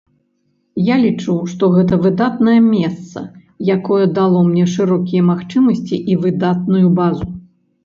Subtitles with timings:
[0.85, 3.19] Я лічу, што гэта выдатнае месца,
[3.75, 7.33] якое дало мне шырокія магчымасці і выдатную базу.